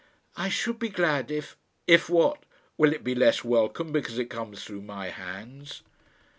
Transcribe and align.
"I 0.35 0.49
should 0.49 0.79
be 0.79 0.89
glad 0.89 1.29
if" 1.29 1.55
"If 1.95 2.09
what? 2.09 2.41
Will 2.75 2.91
it 2.91 3.03
be 3.03 3.13
less 3.13 3.43
welcome 3.43 3.91
because 3.91 4.17
it 4.17 4.31
comes 4.31 4.63
through 4.63 4.81
my 4.81 5.09
hands?" 5.09 5.83